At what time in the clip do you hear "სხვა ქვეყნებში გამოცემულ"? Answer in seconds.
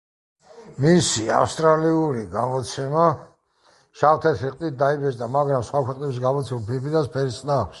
5.69-6.65